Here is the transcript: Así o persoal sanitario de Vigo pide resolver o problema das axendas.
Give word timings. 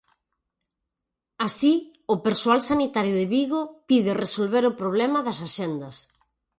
Así 1.47 1.73
o 2.13 2.15
persoal 2.25 2.59
sanitario 2.69 3.13
de 3.19 3.25
Vigo 3.35 3.61
pide 3.87 4.19
resolver 4.23 4.63
o 4.67 4.77
problema 4.81 5.19
das 5.27 5.39
axendas. 5.47 5.97